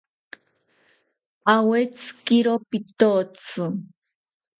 Awetzikiro 1.53 2.53
pitotzi 2.69 3.63